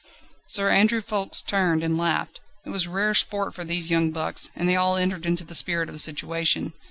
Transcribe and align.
_"Sir 0.47 0.71
Andrew 0.71 0.99
Ffoulkes 0.99 1.43
turned, 1.43 1.83
and 1.83 1.95
laughed. 1.95 2.39
It 2.65 2.71
was 2.71 2.87
rare 2.87 3.13
sport 3.13 3.53
for 3.53 3.63
these 3.63 3.91
young 3.91 4.09
bucks, 4.09 4.49
and 4.55 4.67
they 4.67 4.75
all 4.75 4.95
entered 4.95 5.27
into 5.27 5.43
the 5.43 5.53
spirit 5.53 5.89
of 5.89 5.93
the 5.93 5.99
situation. 5.99 6.73